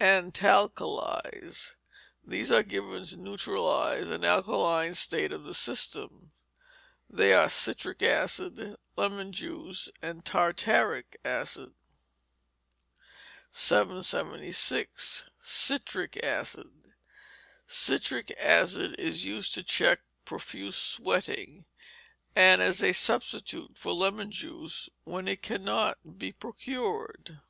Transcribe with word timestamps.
Antalkalies. 0.00 1.74
These 2.24 2.52
are 2.52 2.62
given 2.62 3.02
to 3.06 3.16
neutralize 3.16 4.08
an 4.08 4.22
alkaline 4.24 4.94
state 4.94 5.32
of 5.32 5.42
the 5.42 5.52
system. 5.52 6.30
They 7.08 7.32
are 7.32 7.50
citric 7.50 8.00
acid, 8.00 8.76
lemon 8.94 9.32
juice, 9.32 9.90
and 10.00 10.24
tartaric 10.24 11.16
acid. 11.24 11.74
776. 13.50 15.24
Citric 15.42 16.16
Acid 16.22 16.70
Citric 17.66 18.30
Acid 18.38 18.94
is 18.96 19.24
used 19.24 19.54
to 19.54 19.64
check 19.64 20.02
profuse 20.24 20.76
sweating, 20.76 21.64
and 22.36 22.62
as 22.62 22.80
a 22.80 22.92
substitute 22.92 23.76
for 23.76 23.90
lemon 23.92 24.30
juice 24.30 24.88
when 25.02 25.26
it 25.26 25.42
cannot 25.42 26.16
be 26.16 26.30
procured. 26.30 27.40